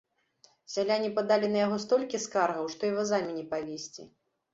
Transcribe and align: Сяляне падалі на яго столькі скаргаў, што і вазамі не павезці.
Сяляне 0.75 1.09
падалі 1.19 1.49
на 1.55 1.59
яго 1.65 1.77
столькі 1.83 2.21
скаргаў, 2.23 2.65
што 2.75 2.89
і 2.89 2.95
вазамі 2.97 3.31
не 3.37 3.45
павезці. 3.53 4.09